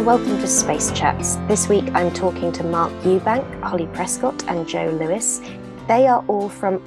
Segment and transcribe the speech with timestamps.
[0.00, 1.36] and welcome to Space Chats.
[1.46, 5.42] This week I'm talking to Mark Ewbank, Holly Prescott, and Joe Lewis.
[5.88, 6.82] They are all from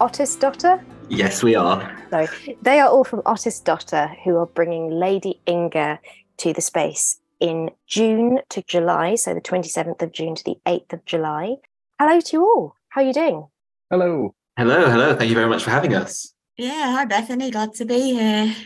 [0.00, 0.84] Ottisdotter.
[1.08, 1.96] Yes, we are.
[2.10, 2.26] Sorry,
[2.62, 6.00] they are all from Ottisdotter, who are bringing Lady Inger
[6.38, 10.92] to the space in June to July, so the 27th of June to the 8th
[10.92, 11.58] of July.
[12.00, 12.74] Hello to you all.
[12.88, 13.46] How are you doing?
[13.90, 14.34] Hello.
[14.56, 15.14] Hello, hello.
[15.14, 16.34] Thank you very much for having us.
[16.56, 18.56] Yeah, hi Bethany, glad to be here.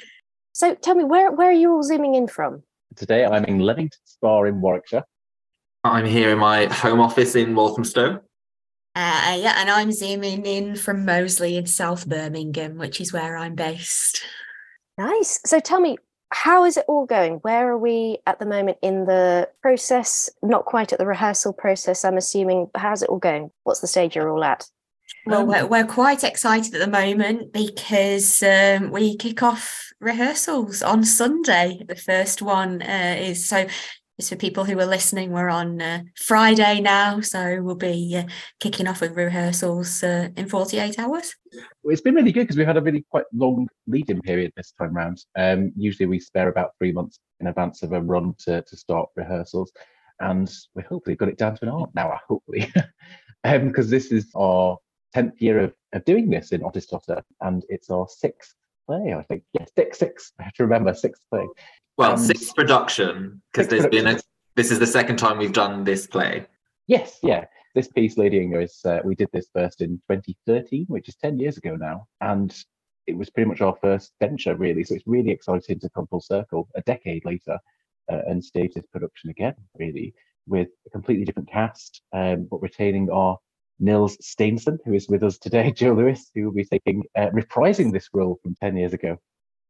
[0.53, 2.63] So tell me, where, where are you all zooming in from?
[2.97, 5.05] Today I'm in Leamington Spa in Warwickshire.
[5.85, 8.21] I'm here in my home office in Walthamstow.
[8.97, 13.55] Uh, yeah, and I'm zooming in from Moseley in South Birmingham, which is where I'm
[13.55, 14.23] based.
[14.99, 15.41] Nice.
[15.47, 15.97] So tell me,
[16.33, 17.35] how is it all going?
[17.37, 20.29] Where are we at the moment in the process?
[20.43, 22.71] Not quite at the rehearsal process, I'm assuming.
[22.75, 23.51] How's it all going?
[23.63, 24.67] What's the stage you're all at?
[25.27, 31.05] Well, we're, we're quite excited at the moment because um, we kick off rehearsals on
[31.05, 31.83] Sunday.
[31.87, 33.67] The first one uh, is so
[34.21, 35.31] it's for people who are listening.
[35.31, 40.47] We're on uh, Friday now, so we'll be uh, kicking off with rehearsals uh, in
[40.47, 41.35] 48 hours.
[41.85, 44.93] It's been really good because we've had a really quite long lead-in period this time
[44.95, 45.25] round.
[45.39, 49.09] Um, usually we spare about three months in advance of a run to, to start
[49.17, 49.73] rehearsals,
[50.21, 52.15] and we hopefully got it down to an art now.
[52.29, 52.71] Hopefully,
[53.43, 54.77] because um, this is our
[55.15, 58.55] 10th year of, of doing this in Ottisdotter, and it's our sixth
[58.87, 59.43] play, I think.
[59.53, 60.33] Yes, six, six.
[60.41, 61.47] I have to remember, sixth play.
[61.99, 64.05] Well, um, sixth production, because there's production.
[64.05, 64.21] been a,
[64.57, 66.47] this is the second time we've done this play.
[66.87, 67.45] Yes, yeah.
[67.75, 71.39] This piece, Lady Inger, is, uh, we did this first in 2013, which is 10
[71.39, 72.07] years ago now.
[72.21, 72.53] And
[73.07, 74.83] it was pretty much our first venture, really.
[74.83, 77.59] So it's really exciting to come full circle a decade later
[78.11, 80.15] uh, and stage this production again, really,
[80.47, 83.39] with a completely different cast, um, but retaining our
[83.81, 87.93] Nils Stensson, who is with us today, Joe Lewis, who will be taking uh, reprising
[87.93, 89.17] this role from 10 years ago.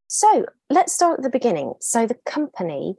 [0.07, 1.73] So let's start at the beginning.
[1.79, 2.95] So the company,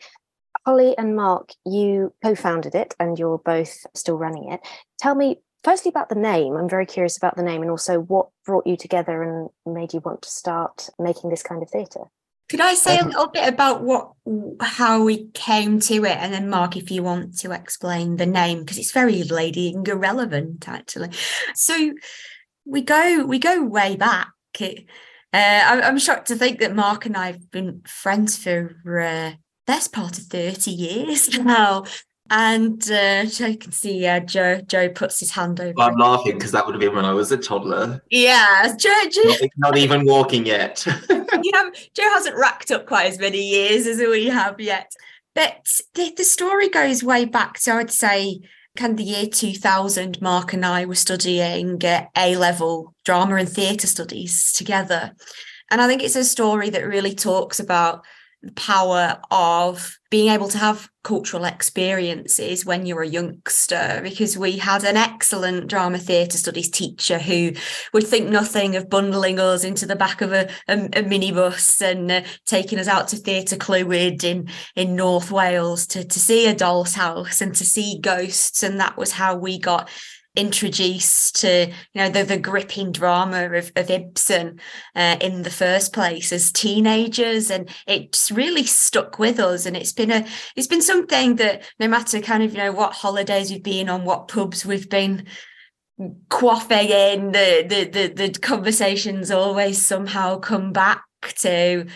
[0.64, 4.60] Holly and Mark, you co-founded it and you're both still running it.
[4.98, 6.56] Tell me firstly about the name.
[6.56, 10.00] I'm very curious about the name and also what brought you together and made you
[10.00, 12.04] want to start making this kind of theatre.
[12.52, 14.12] Could I say a um, little bit about what
[14.60, 18.58] how we came to it, and then Mark, if you want to explain the name,
[18.58, 21.08] because it's very Lady Inger relevant, actually.
[21.54, 21.94] So
[22.66, 24.28] we go we go way back.
[24.60, 24.84] It,
[25.32, 29.32] uh, I, am shocked to think that Mark and I've been friends for uh,
[29.66, 31.84] best part of 30 years now.
[32.34, 34.62] And uh, you can see uh, Joe.
[34.62, 35.78] Joe puts his hand over.
[35.78, 38.02] I'm laughing because that would have been when I was a toddler.
[38.08, 39.02] Yeah, Joe.
[39.10, 40.84] Joe not, not, even walking yet.
[41.44, 44.92] Yeah, Joe hasn't racked up quite as many years as we have yet.
[45.34, 47.58] But the, the story goes way back.
[47.58, 48.40] So I'd say,
[48.76, 50.22] kind of the year 2000.
[50.22, 55.12] Mark and I were studying uh, A level drama and theatre studies together,
[55.70, 58.04] and I think it's a story that really talks about
[58.42, 64.58] the power of being able to have cultural experiences when you're a youngster because we
[64.58, 67.52] had an excellent drama theatre studies teacher who
[67.92, 72.10] would think nothing of bundling us into the back of a, a, a minibus and
[72.10, 76.54] uh, taking us out to Theatre Clwyd in in North Wales to, to see a
[76.54, 79.88] doll's house and to see ghosts and that was how we got
[80.34, 84.60] introduced to you know the, the gripping drama of, of Ibsen
[84.96, 87.50] uh, in the first place as teenagers.
[87.50, 89.66] And it's really stuck with us.
[89.66, 90.26] And it's been a
[90.56, 94.04] it's been something that no matter kind of you know what holidays we've been on
[94.04, 95.26] what pubs we've been
[96.28, 101.04] quaffing in the the the, the conversations always somehow come back
[101.36, 101.86] to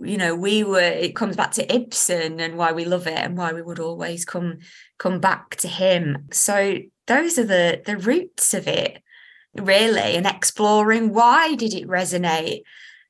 [0.00, 3.36] you know we were it comes back to ibsen and why we love it and
[3.36, 4.58] why we would always come
[4.98, 6.26] come back to him.
[6.32, 9.02] So those are the the roots of it
[9.54, 12.62] really and exploring why did it resonate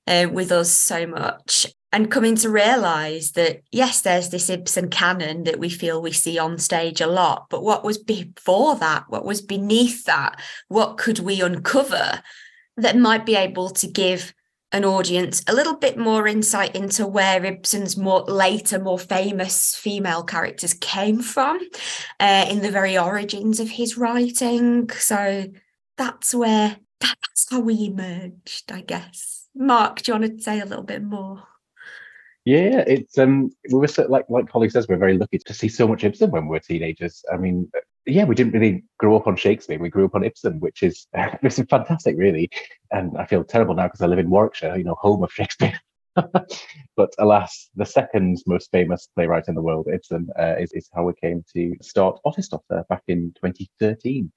[0.06, 5.44] uh, with us so much and coming to realize that yes there's this ibsen canon
[5.44, 9.24] that we feel we see on stage a lot but what was before that what
[9.24, 12.22] was beneath that what could we uncover
[12.76, 14.32] that might be able to give
[14.72, 20.22] an audience a little bit more insight into where Ibsen's more later, more famous female
[20.22, 21.58] characters came from
[22.20, 24.90] uh, in the very origins of his writing.
[24.90, 25.46] So
[25.96, 29.46] that's where that's how we emerged, I guess.
[29.54, 31.44] Mark, do you want to say a little bit more?
[32.44, 35.68] Yeah, it's um we were so, like like Holly says, we're very lucky to see
[35.68, 37.22] so much Ibsen when we were teenagers.
[37.32, 37.70] I mean,
[38.08, 39.78] yeah, we didn't really grow up on Shakespeare.
[39.78, 41.06] We grew up on Ibsen, which is
[41.40, 42.50] which is fantastic, really.
[42.90, 45.78] And I feel terrible now because I live in Warwickshire, you know, home of Shakespeare.
[46.14, 51.04] but alas, the second most famous playwright in the world, Ibsen, uh, is, is how
[51.04, 54.32] we came to start Ottisdotter back in 2013.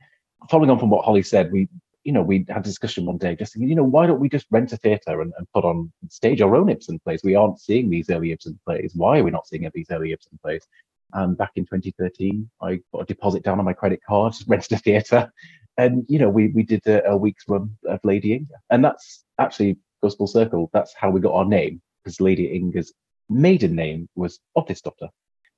[0.49, 1.67] Following on from what Holly said, we
[2.03, 4.29] you know, we had a discussion one day, just thinking, you know, why don't we
[4.29, 7.21] just rent a theatre and, and put on stage our own Ibsen plays?
[7.23, 8.93] We aren't seeing these early Ibsen plays.
[8.95, 10.65] Why are we not seeing these early Ibsen plays?
[11.13, 14.77] And back in 2013, I got a deposit down on my credit card, rented a
[14.77, 15.31] theatre,
[15.77, 19.23] and you know we we did a, a week's run of Lady Inger, and that's
[19.39, 20.69] actually goes full circle.
[20.73, 22.93] That's how we got our name because Lady Inger's
[23.29, 25.09] maiden name was Ottisdottir.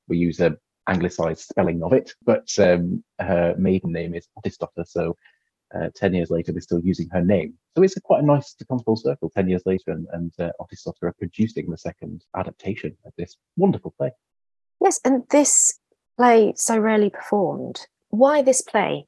[0.08, 0.58] We use a
[0.88, 4.86] anglicized spelling of it, but um, her maiden name is Ottisdottir.
[4.86, 5.16] So
[5.74, 7.56] uh, 10 years later, we're still using her name.
[7.76, 10.32] So it's a quite a nice to come full circle 10 years later, and, and
[10.40, 14.12] uh, are producing the second adaptation of this wonderful play.
[14.84, 15.80] Yes, and this
[16.18, 17.88] play so rarely performed.
[18.10, 19.08] Why this play?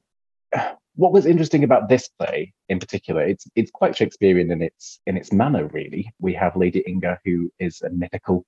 [0.94, 5.16] What was interesting about this play in particular, it's it's quite Shakespearean in its in
[5.16, 6.10] its manner, really.
[6.18, 8.44] We have Lady Inger, who is a mythical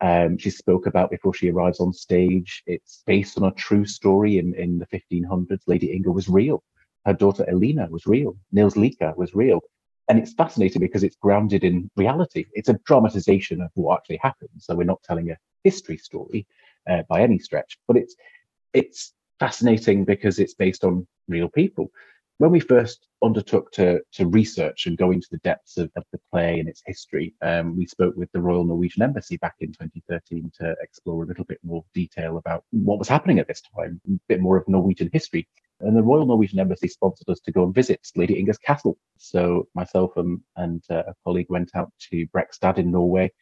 [0.00, 2.62] um, she spoke about before she arrives on stage.
[2.66, 5.62] It's based on a true story in, in the 1500s.
[5.66, 6.62] Lady Inger was real.
[7.04, 8.36] Her daughter Elena was real.
[8.52, 9.60] Nils Lykke was real.
[10.08, 12.44] And it's fascinating because it's grounded in reality.
[12.52, 14.50] It's a dramatization of what actually happened.
[14.58, 16.46] So we're not telling a history story
[16.88, 18.14] uh, by any stretch, but it's
[18.72, 21.90] it's fascinating because it's based on real people
[22.38, 26.20] when we first undertook to, to research and go into the depths of, of the
[26.30, 30.50] play and its history, um, we spoke with the Royal Norwegian Embassy back in 2013
[30.60, 34.12] to explore a little bit more detail about what was happening at this time, a
[34.28, 35.48] bit more of Norwegian history.
[35.80, 38.96] And the Royal Norwegian Embassy sponsored us to go and visit Lady Inger's castle.
[39.16, 43.32] So myself and, and uh, a colleague went out to Brekstad in Norway,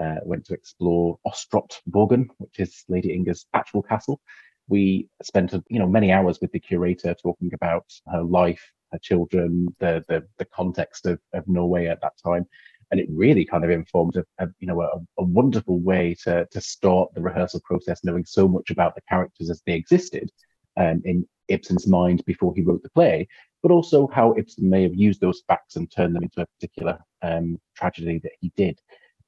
[0.00, 4.20] uh, went to explore Ostrot Borgen, which is Lady Inger's actual castle
[4.68, 9.68] we spent you know many hours with the curator talking about her life, her children,
[9.78, 12.46] the the, the context of, of Norway at that time,
[12.90, 16.46] and it really kind of informed a, a you know a, a, wonderful way to
[16.50, 20.30] to start the rehearsal process, knowing so much about the characters as they existed
[20.76, 23.28] um, in Ibsen's mind before he wrote the play,
[23.62, 26.98] but also how Ibsen may have used those facts and turned them into a particular
[27.22, 28.80] um, tragedy that he did.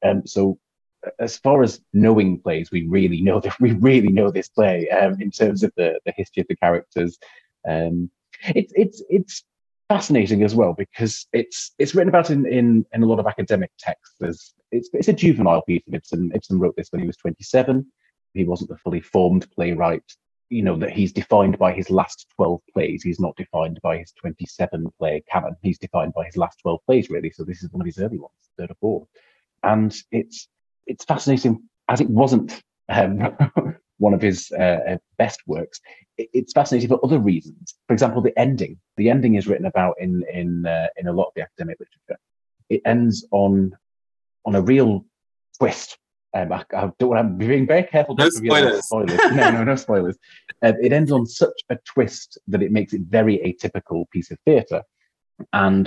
[0.04, 0.58] Um, so
[1.18, 5.20] as far as knowing plays, we really know that we really know this play um,
[5.20, 7.18] in terms of the the history of the characters.
[7.66, 8.10] Um,
[8.54, 9.44] it's it's it's
[9.88, 13.70] fascinating as well because it's it's written about in in, in a lot of academic
[13.78, 14.14] texts.
[14.20, 16.32] There's, it's it's a juvenile piece of Ibsen.
[16.34, 17.86] Ibsen wrote this when he was 27.
[18.34, 20.02] He wasn't a fully formed playwright.
[20.50, 23.02] You know that he's defined by his last 12 plays.
[23.02, 25.56] He's not defined by his 27 play canon.
[25.62, 27.30] He's defined by his last 12 plays really.
[27.30, 29.08] So this is one of his early ones, third or fourth.
[29.62, 30.48] And it's
[30.86, 33.36] it's fascinating as it wasn't um,
[33.98, 35.80] one of his uh, uh, best works.
[36.16, 37.74] It's fascinating for other reasons.
[37.86, 38.78] For example, the ending.
[38.96, 42.20] The ending is written about in in uh, in a lot of the academic literature.
[42.68, 43.76] It ends on
[44.44, 45.04] on a real
[45.58, 45.98] twist.
[46.34, 48.14] Um, I, I don't want to be being very careful.
[48.14, 48.84] No spoilers.
[48.84, 49.18] spoilers.
[49.32, 50.16] no, no, no spoilers.
[50.60, 54.38] Um, it ends on such a twist that it makes it very atypical piece of
[54.44, 54.82] theatre,
[55.52, 55.86] and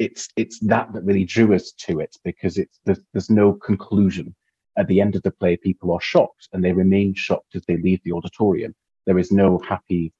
[0.00, 4.34] it's it's that that really drew us to it because it's there's, there's no conclusion.
[4.78, 7.76] At the end of the play people are shocked and they remain shocked as they
[7.76, 8.74] leave the auditorium.
[9.06, 10.12] There is no happy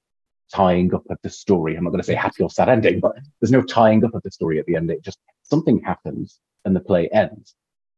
[0.53, 1.75] tying up of the story.
[1.75, 4.21] I'm not going to say happy or sad ending but there's no tying up of
[4.21, 4.91] the story at the end.
[4.91, 7.55] It just something happens and the play ends.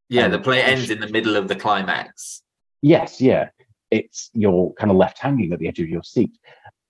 [0.08, 2.42] Yeah the play ends in the middle of the climax.
[2.80, 3.50] Yes yeah.
[3.90, 6.32] It's you're kind of left hanging at the edge of your seat.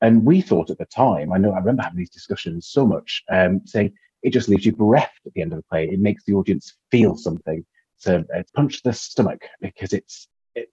[0.01, 3.25] And we thought at the time i know i remember having these discussions so much
[3.31, 3.93] um, saying
[4.25, 5.85] it just leaves you bereft at the end of the play.
[5.85, 7.65] It makes the audience feel something
[7.99, 10.71] So uh, punch the stomach because it's it,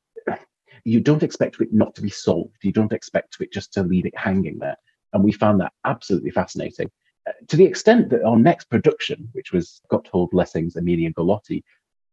[0.86, 2.58] you don't expect it not to be solved.
[2.63, 4.77] You don't expect it just to leave it hanging there.
[5.13, 6.89] And we found that absolutely fascinating.
[7.27, 11.62] Uh, to the extent that our next production, which was Gotthold Lessing's Emilia Galotti,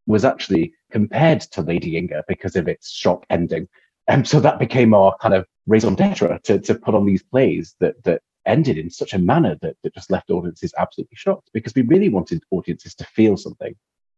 [0.06, 3.68] was actually compared to Lady Inger because of its shock ending.
[4.08, 7.76] And so that became our kind of raison d'etre to, to put on these plays
[7.78, 11.74] that that ended in such a manner that, that just left audiences absolutely shocked because
[11.74, 13.74] we really wanted audiences to feel something.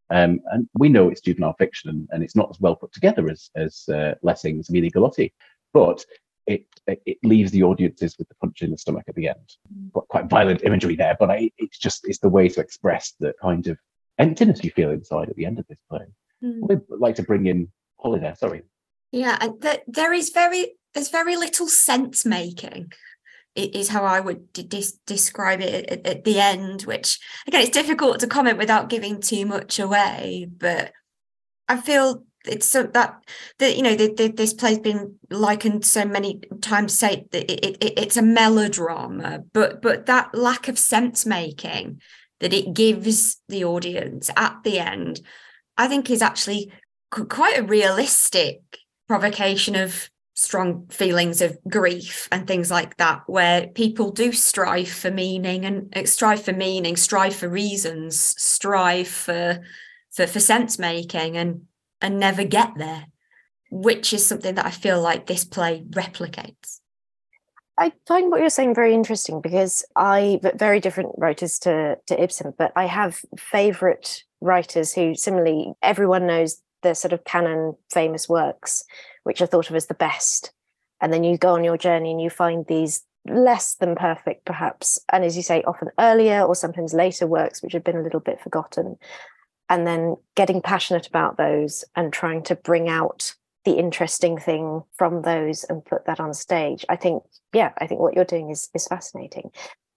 [0.08, 3.28] Um, and we know it's juvenile fiction and, and, it's not as well put together
[3.30, 5.32] as, as uh, Lessing's Emilia Galotti,
[5.72, 6.04] but
[6.46, 9.56] it, it leaves the audiences with the punch in the stomach at the end.
[9.94, 13.34] But quite violent imagery there, but I, it's just it's the way to express the
[13.40, 13.78] kind of
[14.18, 16.06] emptiness you feel inside at the end of this play.
[16.42, 16.70] Mm.
[16.70, 17.68] I'd like to bring in
[18.00, 18.34] Holly there.
[18.34, 18.62] Sorry.
[19.12, 22.92] Yeah, and th- there is very there's very little sense making
[23.54, 28.20] is how I would de- describe it at, at, the end, which again, it's difficult
[28.20, 30.48] to comment without giving too much away.
[30.56, 30.92] But
[31.68, 33.22] I feel it's so that
[33.58, 36.96] that you know the, the, this play's been likened so many times.
[36.96, 42.00] Say that it, it, it's a melodrama, but but that lack of sense making
[42.40, 45.20] that it gives the audience at the end,
[45.76, 46.72] I think, is actually
[47.10, 48.60] quite a realistic
[49.08, 50.08] provocation of
[50.40, 55.96] strong feelings of grief and things like that where people do strive for meaning and
[55.96, 59.60] uh, strive for meaning strive for reasons strive for
[60.10, 61.62] for, for sense making and
[62.00, 63.06] and never get there
[63.70, 66.80] which is something that I feel like this play replicates.
[67.78, 72.52] I find what you're saying very interesting because I, very different writers to, to Ibsen,
[72.58, 78.84] but I have favorite writers who similarly, everyone knows the sort of canon famous works,
[79.24, 80.52] which are thought of as the best.
[81.00, 84.98] And then you go on your journey and you find these less than perfect, perhaps,
[85.12, 88.20] and as you say, often earlier or sometimes later works which have been a little
[88.20, 88.96] bit forgotten.
[89.68, 93.34] And then getting passionate about those and trying to bring out
[93.64, 96.84] the interesting thing from those and put that on stage.
[96.88, 97.22] I think,
[97.52, 99.52] yeah, I think what you're doing is is fascinating.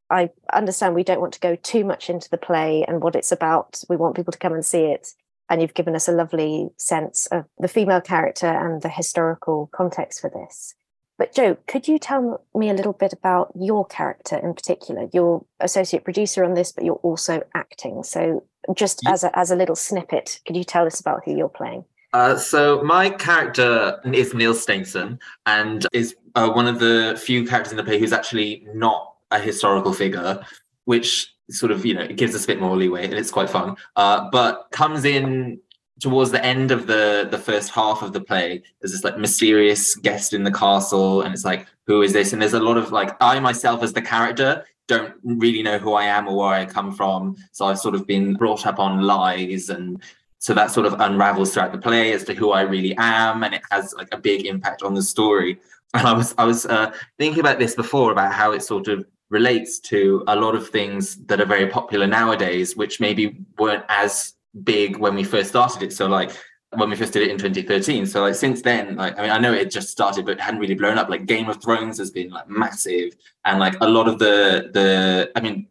[0.09, 3.31] I understand we don't want to go too much into the play and what it's
[3.31, 3.81] about.
[3.89, 5.13] We want people to come and see it.
[5.53, 10.19] And you've given us a lovely sense of the female character and the historical context
[10.19, 10.73] for this.
[11.19, 15.07] But Joe, could you tell me a little bit about your character in particular?
[15.13, 18.01] You're associate producer on this, but you're also acting.
[18.01, 18.43] So
[18.73, 19.11] just yeah.
[19.11, 21.85] as a as a little snippet, could you tell us about who you're playing?
[22.13, 27.73] Uh, so my character is Neil Stensson and is uh, one of the few characters
[27.73, 30.43] in the play who's actually not a historical figure,
[30.85, 33.49] which sort of you know it gives us a bit more leeway and it's quite
[33.49, 33.75] fun.
[33.95, 35.59] Uh, but comes in
[35.99, 39.95] towards the end of the the first half of the play there's this like mysterious
[39.95, 42.33] guest in the castle and it's like who is this?
[42.33, 45.93] And there's a lot of like i myself as the character don't really know who
[45.93, 47.35] i am or where i come from.
[47.51, 50.01] So i've sort of been brought up on lies and
[50.39, 53.53] so that sort of unravels throughout the play as to who i really am and
[53.53, 55.59] it has like a big impact on the story.
[55.93, 59.05] And i was i was uh, thinking about this before about how it sort of
[59.33, 64.35] relates to a lot of things that are very popular nowadays which maybe weren't as
[64.63, 65.91] big when we first started it.
[65.91, 66.31] So like
[66.75, 68.05] when we first did it in 2013.
[68.05, 70.59] So like since then, like I mean, I know it just started, but it hadn't
[70.59, 71.09] really blown up.
[71.09, 75.31] Like Game of Thrones has been like massive, and like a lot of the the
[75.35, 75.67] I mean,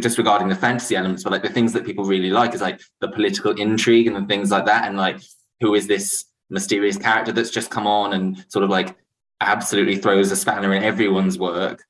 [0.00, 2.80] just regarding the fantasy elements, but like the things that people really like is like
[3.00, 5.18] the political intrigue and the things like that, and like
[5.60, 8.96] who is this mysterious character that's just come on and sort of like
[9.40, 11.84] absolutely throws a spanner in everyone's work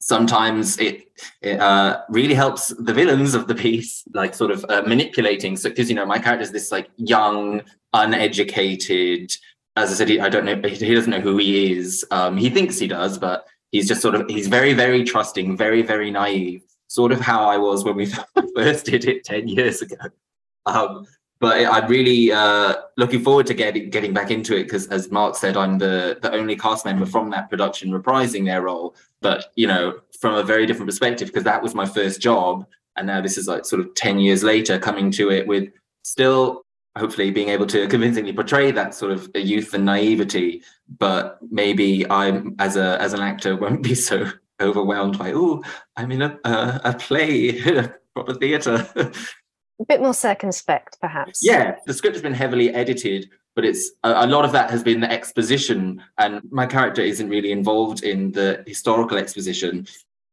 [0.00, 1.08] sometimes it,
[1.42, 5.56] it uh, really helps the villains of the piece like sort of uh, manipulating.
[5.56, 9.36] So because you know my character is this like young uneducated
[9.74, 12.04] as i said he, i don't know he doesn't know who he is.
[12.10, 15.82] Um, he thinks he does but he's just sort of he's very very trusting very
[15.82, 16.62] very naive.
[16.88, 18.06] Sort of how i was when we
[18.56, 19.96] first did it 10 years ago.
[20.66, 21.06] Um,
[21.40, 25.34] but I'm really uh, looking forward to getting getting back into it because, as Mark
[25.34, 28.94] said, I'm the the only cast member from that production reprising their role.
[29.22, 32.66] But you know, from a very different perspective because that was my first job,
[32.96, 35.70] and now this is like sort of ten years later coming to it with
[36.02, 36.66] still
[36.98, 40.62] hopefully being able to convincingly portray that sort of youth and naivety.
[40.98, 44.30] But maybe I'm as a as an actor won't be so
[44.60, 45.62] overwhelmed by oh
[45.96, 47.62] I'm in a a, a play,
[48.14, 48.86] proper theatre.
[49.80, 51.40] a bit more circumspect, perhaps.
[51.42, 54.82] Yeah, the script has been heavily edited, but it's a, a, lot of that has
[54.82, 59.86] been the exposition, and my character isn't really involved in the historical exposition.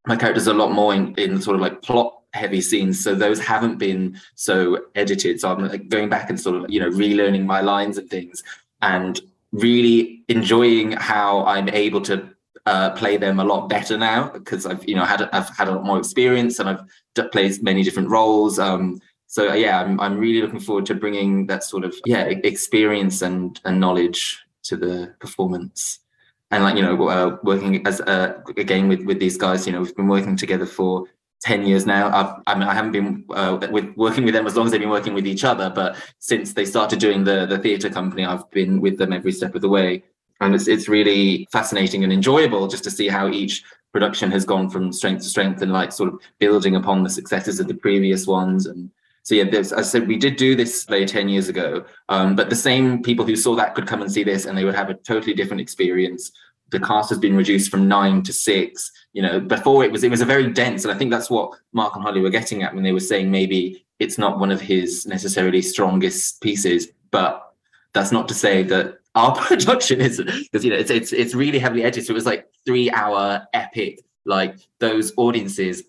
[0.06, 3.40] My character's a lot more in, in sort of like plot heavy scenes, so those
[3.40, 5.40] haven't been so edited.
[5.40, 8.44] So I'm like going back and sort of you know relearning my lines and things,
[8.82, 9.20] and
[9.54, 12.30] really enjoying how I'm able to
[12.66, 15.72] uh, play them a lot better now because I've you know had I've had a
[15.72, 18.60] lot more experience and I've played many different roles.
[18.60, 23.22] Um, so yeah, I'm I'm really looking forward to bringing that sort of yeah experience
[23.22, 26.00] and and knowledge to the performance.
[26.50, 29.82] And like you know, uh, working as uh, again with with these guys, you know,
[29.82, 31.06] we've been working together for
[31.42, 32.08] 10 years now.
[32.08, 34.82] I've, I mean, I haven't been uh, with working with them as long as they've
[34.82, 38.50] been working with each other, but since they started doing the the theatre company, I've
[38.52, 40.04] been with them every step of the way,
[40.40, 44.70] and it's it's really fascinating and enjoyable just to see how each production has gone
[44.70, 48.26] from strength to strength and like sort of building upon the successes of the previous
[48.26, 48.90] ones and
[49.28, 52.50] so yeah, as I said, we did do this play 10 years ago, um, but
[52.50, 54.90] the same people who saw that could come and see this and they would have
[54.90, 56.32] a totally different experience.
[56.70, 58.90] The cast has been reduced from nine to six.
[59.12, 61.60] You know, before it was it was a very dense, and I think that's what
[61.74, 64.62] Mark and Holly were getting at when they were saying maybe it's not one of
[64.62, 67.54] his necessarily strongest pieces, but
[67.92, 71.60] that's not to say that our production is because you know it's it's it's really
[71.60, 72.06] heavily edited.
[72.06, 75.84] So it was like three hour epic like those audiences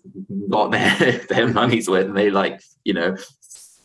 [0.49, 3.15] got their their money's worth and they like you know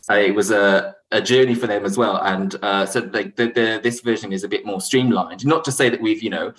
[0.09, 2.17] it was a, a journey for them as well.
[2.17, 5.43] And uh, so like the, the, this version is a bit more streamlined.
[5.47, 6.53] Not to say that we've you know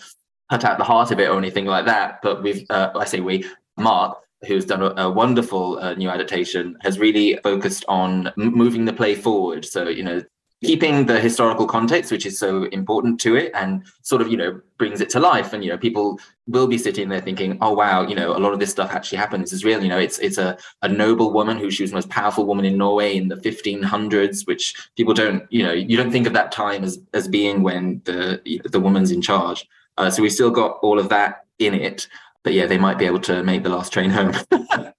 [0.51, 3.19] cut out the heart of it or anything like that but we've uh, i say
[3.19, 3.45] we
[3.77, 8.85] mark who's done a, a wonderful uh, new adaptation has really focused on m- moving
[8.85, 9.65] the play forward.
[9.65, 10.23] So you know
[10.65, 14.61] keeping the historical context, which is so important to it, and sort of, you know,
[14.79, 15.53] brings it to life.
[15.53, 18.53] And, you know, people will be sitting there thinking, oh, wow, you know, a lot
[18.53, 19.43] of this stuff actually happened.
[19.43, 19.83] This is real.
[19.83, 22.65] You know, it's it's a, a noble woman who she was the most powerful woman
[22.65, 26.53] in Norway in the 1500s, which people don't, you know, you don't think of that
[26.53, 29.69] time as, as being when the, the woman's in charge.
[29.99, 32.09] Uh, so we still got all of that in it.
[32.43, 34.33] But yeah, they might be able to make the last train home.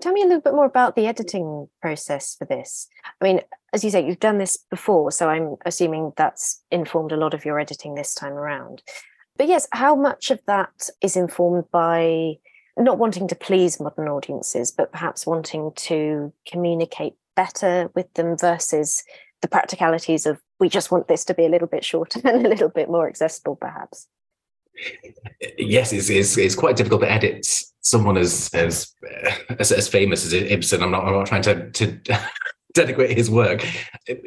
[0.00, 2.88] Tell me a little bit more about the editing process for this.
[3.20, 3.40] I mean,
[3.72, 7.44] as you say, you've done this before, so I'm assuming that's informed a lot of
[7.44, 8.82] your editing this time around.
[9.36, 12.38] But yes, how much of that is informed by
[12.76, 19.02] not wanting to please modern audiences, but perhaps wanting to communicate better with them versus
[19.42, 22.48] the practicalities of we just want this to be a little bit shorter and a
[22.48, 24.08] little bit more accessible, perhaps?
[25.58, 27.46] Yes, it's, it's, it's quite difficult to edit
[27.80, 28.94] someone as as
[29.58, 30.82] as, as famous as Ibsen.
[30.82, 31.86] I'm not I'm not trying to to
[32.74, 33.66] denigrate his work.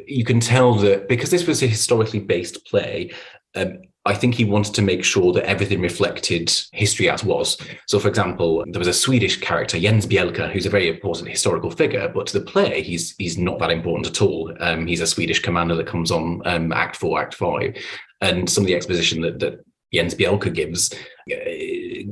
[0.06, 3.12] You can tell that because this was a historically based play.
[3.54, 7.56] Um, I think he wanted to make sure that everything reflected history as was.
[7.86, 11.70] So, for example, there was a Swedish character, Jens Bielke, who's a very important historical
[11.70, 14.54] figure, but to the play, he's he's not that important at all.
[14.60, 17.76] Um, he's a Swedish commander that comes on um, Act Four, Act Five,
[18.20, 19.64] and some of the exposition that that
[19.94, 20.92] Jens Bielke gives
[21.32, 21.36] uh,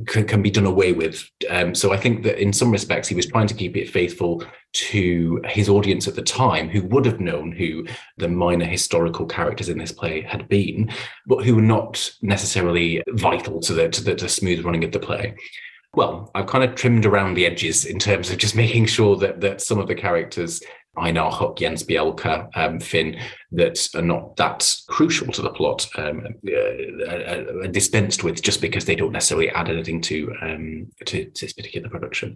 [0.07, 1.29] can, can, be done away with.
[1.49, 4.43] Um, so I think that in some respects, he was trying to keep it faithful
[4.73, 7.85] to his audience at the time, who would have known who
[8.17, 10.91] the minor historical characters in this play had been,
[11.27, 14.91] but who were not necessarily vital to the, to the, to the smooth running of
[14.91, 15.35] the play.
[15.95, 19.41] Well, I've kind of trimmed around the edges in terms of just making sure that
[19.41, 20.61] that some of the characters
[20.97, 23.17] Einar Huk, Jens Bielke, um, Finn,
[23.51, 28.85] that are not that crucial to the plot, um, uh, uh, dispensed with just because
[28.85, 32.35] they don't necessarily add anything to um, to, to, this particular production.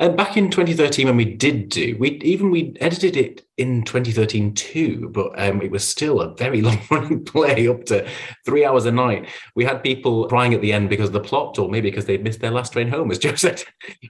[0.00, 4.54] Uh, back in 2013, when we did do, we even we edited it in 2013
[4.54, 8.08] too, but um, it was still a very long running play, up to
[8.46, 9.28] three hours a night.
[9.54, 12.24] We had people crying at the end because of the plot, or maybe because they'd
[12.24, 13.64] missed their last train home, as Joe said.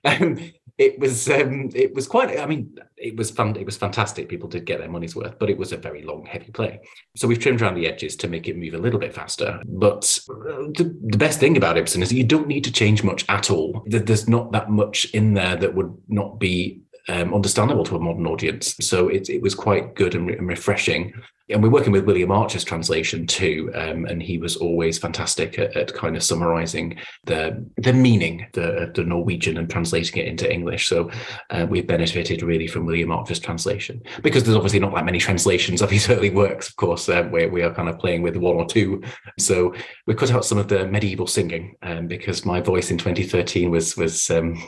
[0.79, 2.39] It was um, it was quite.
[2.39, 3.57] I mean, it was fun.
[3.57, 4.29] It was fantastic.
[4.29, 6.81] People did get their money's worth, but it was a very long, heavy play.
[7.17, 9.61] So we've trimmed around the edges to make it move a little bit faster.
[9.67, 13.03] But uh, the, the best thing about Ibsen is that you don't need to change
[13.03, 13.83] much at all.
[13.87, 18.27] There's not that much in there that would not be um, understandable to a modern
[18.27, 18.77] audience.
[18.81, 21.13] So it, it was quite good and, re- and refreshing
[21.51, 25.77] and we're working with William Archer's translation too, um, and he was always fantastic at,
[25.77, 30.89] at, kind of summarizing the the meaning the the Norwegian and translating it into English.
[30.89, 31.11] So
[31.51, 35.81] uh, we've benefited really from William Archer's translation because there's obviously not that many translations
[35.81, 36.69] of his early works.
[36.69, 39.03] Of course, um, where we are kind of playing with one or two.
[39.39, 39.75] So
[40.07, 43.97] we cut out some of the medieval singing um, because my voice in 2013 was
[43.97, 44.63] was um,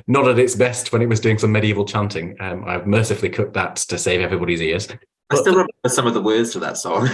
[0.08, 2.36] not at its best when it was doing some medieval chanting.
[2.40, 4.88] Um, I've mercifully cut that to save everybody's ears.
[5.34, 7.10] I still remember some of the words to that song.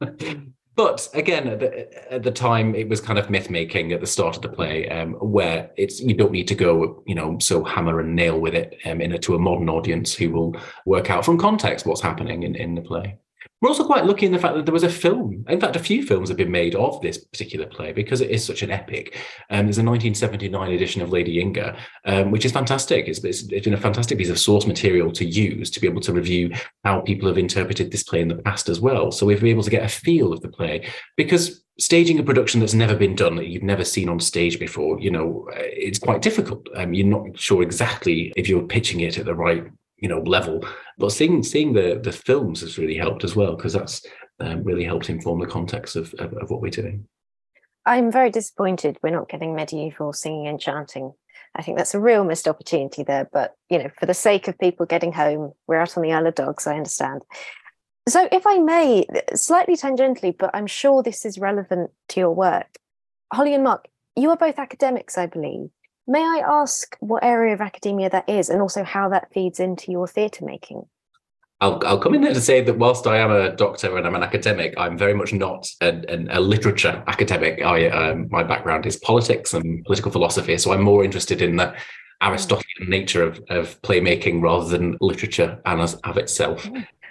[0.76, 4.06] but again, at the, at the, time, it was kind of myth making at the
[4.06, 7.64] start of the play, um, where it's you don't need to go, you know, so
[7.64, 11.10] hammer and nail with it um, in a, to a modern audience who will work
[11.10, 13.18] out from context what's happening in, in the play.
[13.60, 15.44] We're also quite lucky in the fact that there was a film.
[15.48, 18.44] In fact, a few films have been made of this particular play because it is
[18.44, 19.18] such an epic.
[19.50, 21.76] Um, there's a 1979 edition of Lady Inger,
[22.06, 23.06] um, which is fantastic.
[23.06, 26.00] It's, it's, it's been a fantastic piece of source material to use to be able
[26.02, 26.52] to review
[26.84, 29.12] how people have interpreted this play in the past as well.
[29.12, 32.60] So we've been able to get a feel of the play because staging a production
[32.60, 36.20] that's never been done that you've never seen on stage before you know it's quite
[36.20, 39.64] difficult um, you're not sure exactly if you're pitching it at the right
[40.00, 40.64] you know level.
[40.98, 44.04] But seeing seeing the the films has really helped as well because that's
[44.40, 47.06] um, really helped inform the context of, of, of what we're doing.
[47.86, 51.12] I'm very disappointed we're not getting medieval singing and chanting.
[51.54, 54.58] I think that's a real missed opportunity there but you know for the sake of
[54.58, 57.22] people getting home we're out on the isle of dogs i understand.
[58.08, 62.78] So if i may slightly tangentially but i'm sure this is relevant to your work.
[63.32, 63.86] Holly and mark
[64.16, 65.70] you are both academics i believe
[66.06, 69.92] May I ask what area of academia that is and also how that feeds into
[69.92, 70.86] your theatre making?
[71.60, 74.14] I'll, I'll come in there to say that whilst I am a doctor and I'm
[74.14, 77.62] an academic, I'm very much not a, literature academic.
[77.62, 81.74] I, um, my background is politics and political philosophy, so I'm more interested in the
[82.22, 86.66] Aristotelian nature of, of playmaking rather than literature and as of itself.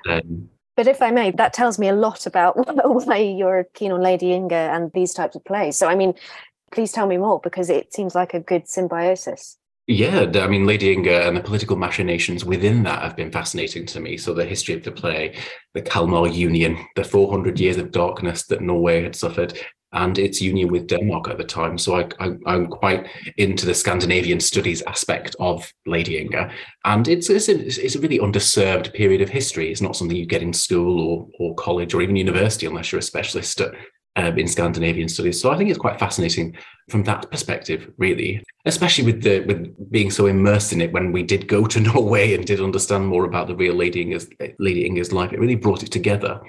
[0.09, 2.55] Um, but if I may, that tells me a lot about
[3.05, 5.77] why you're keen on Lady Inger and these types of plays.
[5.77, 6.13] So, I mean,
[6.71, 9.57] Please tell me more because it seems like a good symbiosis.
[9.87, 13.99] Yeah, I mean, Lady Inger and the political machinations within that have been fascinating to
[13.99, 14.17] me.
[14.17, 15.35] So, the history of the play,
[15.73, 19.57] the Kalmar Union, the 400 years of darkness that Norway had suffered,
[19.91, 21.77] and its union with Denmark at the time.
[21.77, 26.51] So I, am quite into the Scandinavian studies aspect of Lady Inger,
[26.85, 29.71] and it's it's a, it's a, really underserved period of history.
[29.71, 32.99] It's not something you get in school or or college or even university unless you're
[32.99, 33.73] a specialist at,
[34.15, 35.41] um, in Scandinavian studies.
[35.41, 36.57] So I think it's quite fascinating
[36.89, 40.91] from that perspective, really, especially with the with being so immersed in it.
[40.91, 44.27] When we did go to Norway and did understand more about the real Lady Inger's
[44.59, 46.41] Lady Inger's life, it really brought it together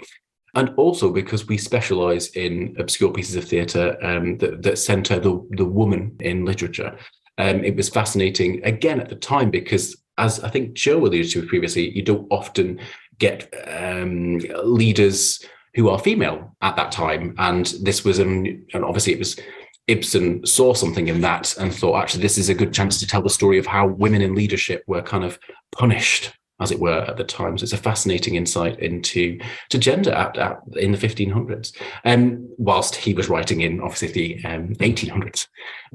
[0.55, 5.47] and also because we specialize in obscure pieces of theatre um, that, that center the,
[5.51, 6.97] the woman in literature.
[7.39, 11.47] Um, it was fascinating again at the time because, as I think Joe alluded to
[11.47, 12.81] previously, you don't often
[13.19, 19.13] get um, leaders who are female at that time, and this was an and obviously
[19.13, 19.39] it was
[19.87, 23.23] Ibsen saw something in that and thought actually this is a good chance to tell
[23.23, 25.39] the story of how women in leadership were kind of
[25.73, 27.57] punished as it were, at the time.
[27.57, 32.95] So it's a fascinating insight into to gender at, at in the 1500s, um, whilst
[32.95, 35.49] he was writing in obviously the um, 1800s.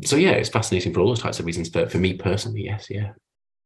[0.04, 1.70] So yeah, it's fascinating for all those types of reasons.
[1.70, 3.12] But for me personally, yes, yeah.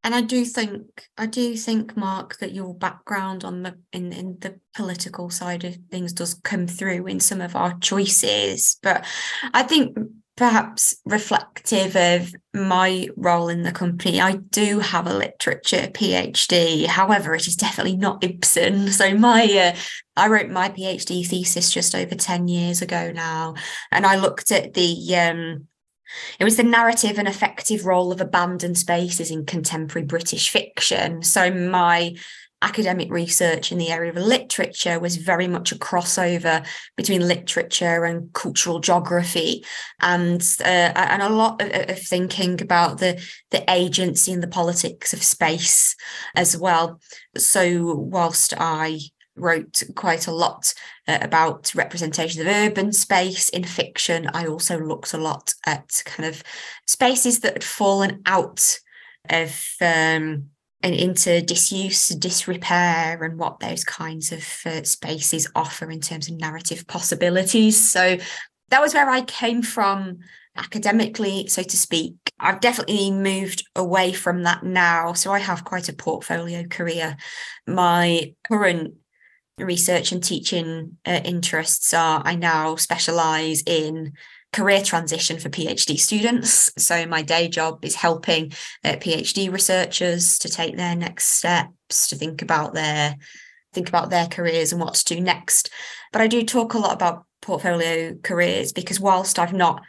[0.03, 4.37] And I do think I do think, Mark, that your background on the in, in
[4.39, 8.77] the political side of things does come through in some of our choices.
[8.81, 9.05] But
[9.53, 9.97] I think
[10.39, 16.85] perhaps reflective of my role in the company, I do have a literature PhD.
[16.85, 18.93] However, it is definitely not Ibsen.
[18.93, 19.77] So my uh,
[20.15, 23.55] I wrote my PhD thesis just over 10 years ago now,
[23.91, 25.67] and I looked at the um,
[26.39, 31.23] it was the narrative and effective role of abandoned spaces in contemporary British fiction.
[31.23, 32.15] So my
[32.61, 36.65] academic research in the area of literature was very much a crossover
[36.97, 39.63] between literature and cultural geography
[40.01, 45.13] and uh, and a lot of, of, thinking about the the agency and the politics
[45.13, 45.95] of space
[46.35, 46.99] as well
[47.37, 48.99] so whilst i
[49.39, 50.73] wrote quite a lot
[51.07, 56.27] uh, about representation of urban space in fiction i also looked a lot at kind
[56.27, 56.43] of
[56.87, 58.79] spaces that had fallen out
[59.29, 60.49] of um,
[60.81, 66.37] and into disuse, disrepair, and what those kinds of uh, spaces offer in terms of
[66.37, 67.89] narrative possibilities.
[67.89, 68.17] So
[68.69, 70.19] that was where I came from
[70.55, 72.15] academically, so to speak.
[72.39, 75.13] I've definitely moved away from that now.
[75.13, 77.17] So I have quite a portfolio career.
[77.67, 78.93] My current
[79.61, 84.13] research and teaching uh, interests are I now specialize in
[84.51, 86.71] career transition for PhD students.
[86.77, 88.51] So my day job is helping
[88.83, 93.15] uh, PhD researchers to take their next steps, to think about their
[93.71, 95.69] think about their careers and what to do next.
[96.11, 99.83] But I do talk a lot about portfolio careers because whilst I've not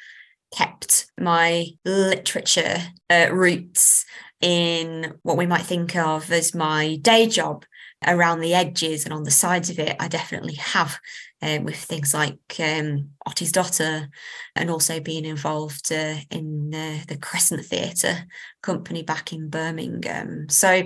[0.55, 2.79] kept my literature
[3.09, 4.05] uh, roots
[4.41, 7.65] in what we might think of as my day job
[8.07, 10.99] around the edges and on the sides of it, I definitely have
[11.43, 13.11] uh, with things like um,
[13.53, 14.09] Daughter,
[14.55, 18.27] and also being involved uh, in uh, the Crescent Theatre
[18.61, 20.49] company back in Birmingham.
[20.51, 20.83] So,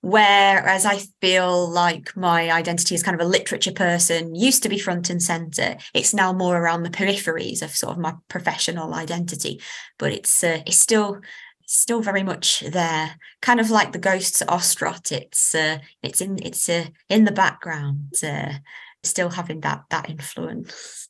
[0.00, 4.78] whereas I feel like my identity as kind of a literature person used to be
[4.78, 9.60] front and center, it's now more around the peripheries of sort of my professional identity,
[9.98, 11.20] but it's uh, it's still
[11.68, 16.38] still very much there kind of like the ghosts at Ostrot it's uh, it's in
[16.42, 18.54] it's uh, in the background uh,
[19.02, 21.08] still having that that influence.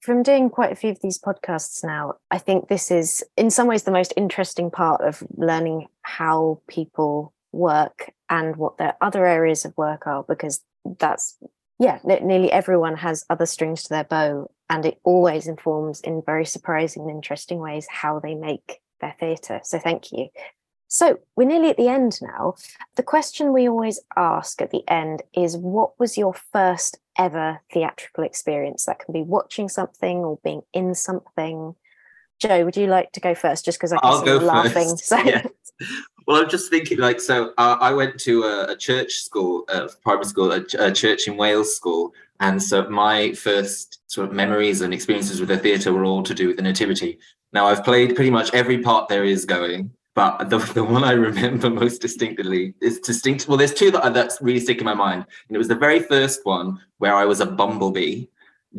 [0.00, 3.68] From doing quite a few of these podcasts now i think this is in some
[3.68, 9.64] ways the most interesting part of learning how people work and what their other areas
[9.64, 10.60] of work are because
[10.98, 11.38] that's
[11.78, 16.46] yeah nearly everyone has other strings to their bow and it always informs in very
[16.46, 20.28] surprising and interesting ways how they make their theatre so thank you
[20.92, 22.56] so we're nearly at the end now.
[22.96, 28.24] The question we always ask at the end is what was your first ever theatrical
[28.24, 28.84] experience?
[28.84, 31.74] That can be watching something or being in something.
[32.38, 33.64] Joe, would you like to go first?
[33.64, 34.96] Just because I can see you laughing.
[34.98, 35.16] So.
[35.16, 35.46] Yeah.
[36.26, 39.88] Well, I'm just thinking, like, so uh, I went to a, a church school, a
[40.02, 44.82] primary school, a, a, church in Wales school, and so my first sort of memories
[44.82, 47.18] and experiences with the theatre were all to do with the nativity.
[47.52, 51.12] Now, I've played pretty much every part there is going, but the, the one I
[51.12, 53.48] remember most distinctly is distinct.
[53.48, 56.00] Well, there's two that that's really stick in my mind, and it was the very
[56.00, 58.26] first one where I was a bumblebee,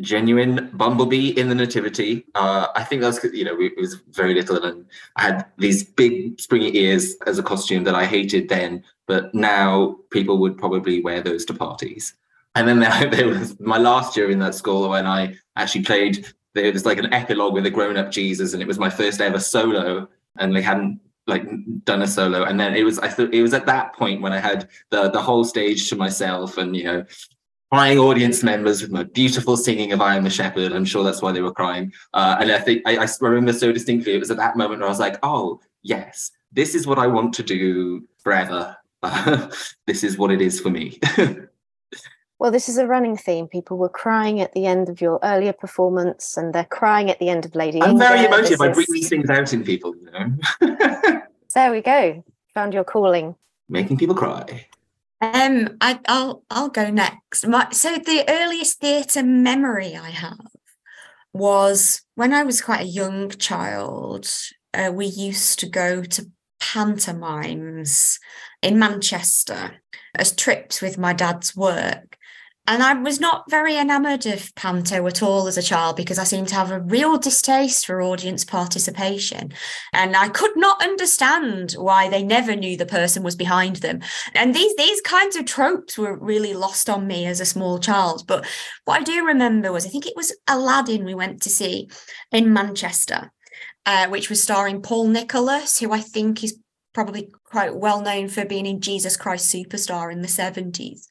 [0.00, 2.24] genuine bumblebee in the nativity.
[2.34, 6.40] Uh, I think that's you know it was very little, and I had these big
[6.40, 11.20] springy ears as a costume that I hated then, but now people would probably wear
[11.20, 12.14] those to parties.
[12.56, 16.26] And then there, there was my last year in that school when I actually played.
[16.54, 19.40] There was like an epilogue with a grown-up Jesus, and it was my first ever
[19.40, 21.46] solo and they hadn't like
[21.84, 24.34] done a solo and then it was i thought it was at that point when
[24.34, 27.02] i had the the whole stage to myself and you know
[27.74, 30.72] crying audience members with my beautiful singing of I Am the Shepherd.
[30.72, 31.92] I'm sure that's why they were crying.
[32.12, 34.86] Uh, and I think I, I remember so distinctly, it was at that moment where
[34.86, 38.76] I was like, oh, yes, this is what I want to do forever.
[39.88, 41.00] this is what it is for me.
[42.38, 43.46] Well, this is a running theme.
[43.46, 47.28] People were crying at the end of your earlier performance, and they're crying at the
[47.28, 47.80] end of Lady.
[47.80, 47.98] I'm Inga.
[48.04, 48.48] very emotive.
[48.50, 51.22] This I is- bring these things out in people, you know,
[51.54, 52.24] There we go.
[52.54, 53.36] Found your calling.
[53.68, 54.66] making people cry.
[55.20, 57.46] Um, I, I'll I'll go next.
[57.46, 60.38] My, so the earliest theatre memory I have
[61.32, 64.28] was when I was quite a young child.
[64.74, 68.18] Uh, we used to go to pantomimes
[68.60, 69.76] in Manchester
[70.14, 72.16] as trips with my dad's work.
[72.66, 76.24] And I was not very enamoured of panto at all as a child because I
[76.24, 79.52] seemed to have a real distaste for audience participation.
[79.92, 84.00] And I could not understand why they never knew the person was behind them
[84.34, 88.26] and these these kinds of tropes were really lost on me as a small child
[88.26, 88.44] but
[88.84, 91.88] what i do remember was i think it was aladdin we went to see
[92.32, 93.32] in manchester
[93.86, 96.58] uh, which was starring paul nicholas who i think is
[96.94, 101.08] probably quite well known for being in jesus christ superstar in the 70s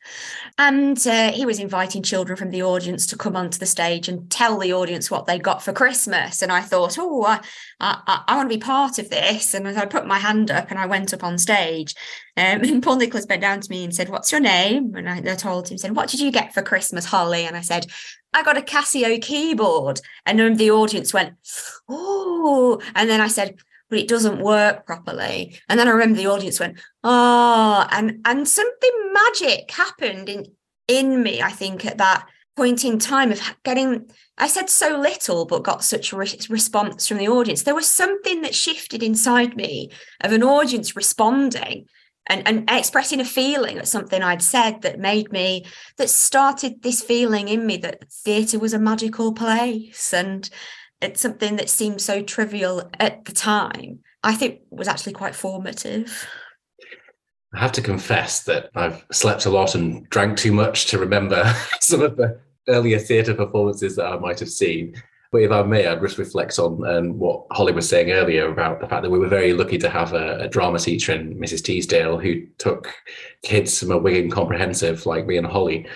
[0.58, 4.30] and uh, he was inviting children from the audience to come onto the stage and
[4.32, 7.42] tell the audience what they got for christmas and i thought oh I,
[7.80, 10.80] I, I want to be part of this and i put my hand up and
[10.80, 11.96] i went up on stage
[12.36, 14.96] um, and Paul Nicholas bent down to me and said, What's your name?
[14.96, 17.46] And I, I told him, said, What did you get for Christmas, Holly?
[17.46, 17.86] And I said,
[18.34, 20.02] I got a Casio keyboard.
[20.26, 21.34] And then the audience went,
[21.88, 23.58] Oh, and then I said,
[23.94, 25.56] but it doesn't work properly.
[25.70, 30.48] And then I remember the audience went, Oh, and and something magic happened in
[30.88, 35.46] in me, I think, at that point in time of getting I said so little,
[35.46, 37.62] but got such a re- response from the audience.
[37.62, 41.86] There was something that shifted inside me of an audience responding
[42.26, 45.66] and, and expressing a feeling at something I'd said that made me,
[45.98, 50.16] that started this feeling in me that theatre was a magical place.
[50.16, 50.50] And
[51.04, 56.28] it's something that seemed so trivial at the time, I think was actually quite formative.
[57.54, 61.54] I have to confess that I've slept a lot and drank too much to remember
[61.82, 64.96] some of the earlier theatre performances that I might have seen.
[65.32, 68.80] But if I may, I'd just reflect on um, what Holly was saying earlier about
[68.80, 71.64] the fact that we were very lucky to have a, a drama teacher in Mrs.
[71.64, 72.94] Teasdale who took
[73.42, 75.88] kids from a Wigan comprehensive like me and Holly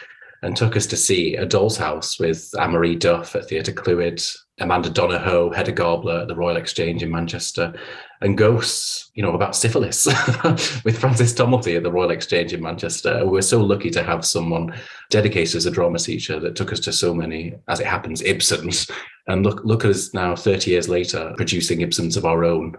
[0.47, 4.89] and took us to see A Doll's House with Anne-Marie Duff at Theatre Clwyd, Amanda
[4.89, 7.73] Donohoe, Hedda Gabler at the Royal Exchange in Manchester,
[8.21, 10.05] and Ghosts, you know, about syphilis
[10.85, 13.25] with Frances Tomelty at the Royal Exchange in Manchester.
[13.25, 14.73] We were so lucky to have someone
[15.09, 18.89] dedicated as a drama teacher that took us to so many, as it happens, Ibsens.
[19.27, 22.73] And look, look at us now, 30 years later, producing Ibsens of our own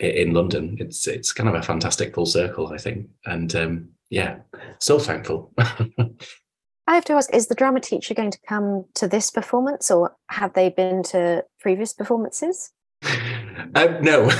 [0.00, 0.78] in London.
[0.80, 3.10] It's it's kind of a fantastic full circle, I think.
[3.26, 4.36] And um, yeah,
[4.78, 5.52] so thankful.
[6.86, 10.14] I have to ask: Is the drama teacher going to come to this performance, or
[10.28, 12.72] have they been to previous performances?
[13.74, 14.30] um, no.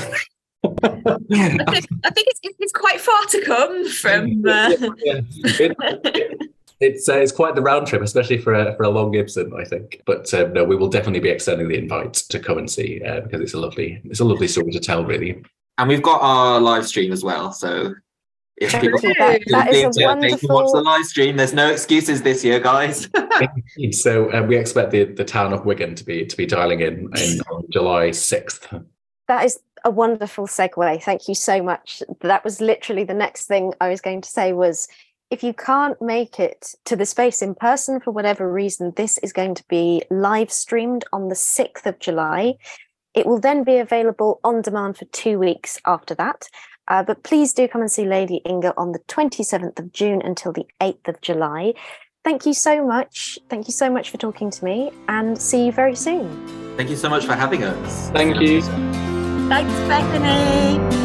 [0.65, 4.43] I think, it's, it's quite far to come from.
[4.47, 5.21] Uh, Yeah.
[5.59, 9.53] It- it's uh, it's quite the round trip, especially for a for a long Ibsen,
[9.57, 10.01] I think.
[10.05, 13.21] But um, no, we will definitely be extending the invite to come and see uh,
[13.21, 15.41] because it's a lovely it's a lovely story to tell, really.
[15.77, 17.53] And we've got our live stream as well.
[17.53, 17.93] So
[18.57, 19.13] if people you.
[19.15, 21.37] That- that is a theatre, they can watch the live stream.
[21.37, 23.09] There's no excuses this year, guys.
[23.91, 27.09] so um, we expect the, the town of Wigan to be to be dialing in,
[27.17, 28.73] in on July sixth.
[29.27, 31.03] That is a wonderful segue.
[31.03, 32.01] Thank you so much.
[32.21, 34.87] That was literally the next thing I was going to say was
[35.31, 39.33] if you can't make it to the space in person for whatever reason, this is
[39.33, 42.55] going to be live streamed on the 6th of July.
[43.13, 46.47] It will then be available on demand for two weeks after that.
[46.87, 50.51] Uh, but please do come and see Lady Inger on the 27th of June until
[50.51, 51.73] the 8th of July.
[52.23, 53.37] Thank you so much.
[53.49, 56.75] Thank you so much for talking to me and see you very soon.
[56.75, 58.09] Thank you so much for having us.
[58.09, 58.61] Thank you.
[59.47, 61.04] Thanks, Bethany.